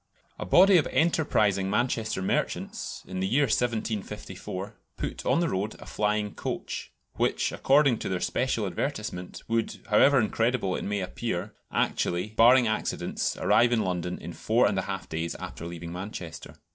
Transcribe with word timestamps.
A 0.39 0.47
body 0.47 0.77
of 0.77 0.87
enterprising 0.87 1.69
Manchester 1.69 2.23
merchants, 2.23 3.03
in 3.05 3.19
the 3.19 3.27
year 3.27 3.43
1754, 3.43 4.73
put 4.97 5.23
on 5.27 5.41
the 5.41 5.49
road 5.49 5.75
a 5.77 5.85
"flying 5.85 6.33
coach," 6.33 6.91
which, 7.17 7.51
according 7.51 7.99
to 7.99 8.09
their 8.09 8.19
special 8.19 8.65
advertisement, 8.65 9.43
would, 9.47 9.79
"however 9.91 10.19
incredible 10.19 10.75
it 10.75 10.83
may 10.85 11.01
appear, 11.01 11.53
actually, 11.71 12.29
barring 12.29 12.67
accidents, 12.67 13.37
arrive 13.37 13.71
in 13.71 13.83
London 13.83 14.17
in 14.17 14.33
four 14.33 14.65
and 14.65 14.79
a 14.79 14.89
half 14.89 15.07
days 15.07 15.35
after 15.35 15.67
leaving 15.67 15.93
Manchester." 15.93 16.55